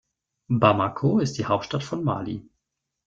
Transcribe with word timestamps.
Bamako 0.49 1.19
ist 1.19 1.37
die 1.37 1.45
Hauptstadt 1.45 1.83
von 1.83 2.03
Mali. 2.03 2.49